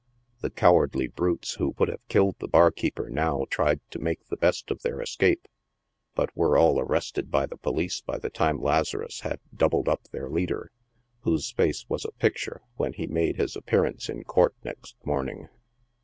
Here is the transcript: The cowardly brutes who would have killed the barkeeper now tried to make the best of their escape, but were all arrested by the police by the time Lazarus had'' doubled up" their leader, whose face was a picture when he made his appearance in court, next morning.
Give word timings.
The 0.39 0.49
cowardly 0.49 1.05
brutes 1.05 1.53
who 1.59 1.75
would 1.77 1.87
have 1.87 2.07
killed 2.07 2.35
the 2.39 2.47
barkeeper 2.47 3.07
now 3.07 3.45
tried 3.51 3.81
to 3.91 3.99
make 3.99 4.25
the 4.25 4.35
best 4.35 4.71
of 4.71 4.81
their 4.81 4.99
escape, 4.99 5.47
but 6.15 6.35
were 6.35 6.57
all 6.57 6.79
arrested 6.79 7.29
by 7.29 7.45
the 7.45 7.57
police 7.57 8.01
by 8.01 8.17
the 8.17 8.31
time 8.31 8.59
Lazarus 8.59 9.19
had'' 9.19 9.39
doubled 9.55 9.87
up" 9.87 10.07
their 10.09 10.27
leader, 10.27 10.71
whose 11.19 11.51
face 11.51 11.85
was 11.87 12.03
a 12.03 12.11
picture 12.13 12.63
when 12.77 12.93
he 12.93 13.05
made 13.05 13.35
his 13.35 13.55
appearance 13.55 14.09
in 14.09 14.23
court, 14.23 14.55
next 14.63 14.95
morning. 15.05 15.49